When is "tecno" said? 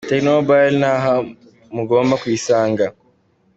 0.09-0.29